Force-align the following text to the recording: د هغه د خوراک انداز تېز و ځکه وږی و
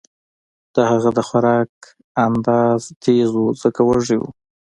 د 0.73 0.77
هغه 0.89 1.09
د 1.17 1.19
خوراک 1.27 1.73
انداز 2.25 2.81
تېز 3.03 3.29
و 3.35 3.43
ځکه 3.61 3.81
وږی 3.87 4.17
و 4.19 4.23